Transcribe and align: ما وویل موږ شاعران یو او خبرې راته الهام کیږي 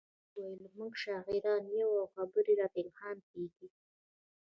ما 0.03 0.07
وویل 0.35 0.71
موږ 0.79 0.93
شاعران 1.03 1.63
یو 1.79 1.91
او 2.01 2.05
خبرې 2.15 2.53
راته 2.59 2.77
الهام 2.83 3.17
کیږي 3.29 3.67